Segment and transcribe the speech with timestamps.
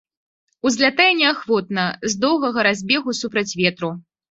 [0.69, 3.95] Узлятае неахвотна, з доўгага разбегу супраць ветру.